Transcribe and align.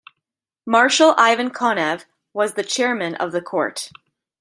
Marshal 0.65 1.13
Ivan 1.15 1.51
Konev 1.51 2.05
was 2.33 2.55
the 2.55 2.63
chairman 2.63 3.13
of 3.13 3.31
the 3.31 3.39
court. 3.39 3.91